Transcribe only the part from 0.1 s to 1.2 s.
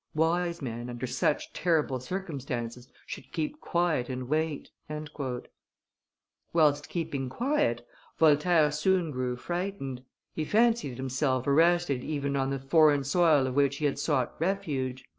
Wise men, under